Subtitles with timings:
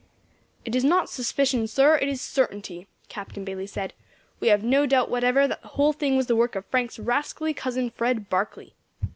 [0.65, 3.93] "It is not suspicion, sir, it is certainty," Captain Bayley said;
[4.39, 7.53] "we have no doubt whatever that the whole thing was the work of Frank's rascally
[7.53, 8.73] cousin, Fred Barkley.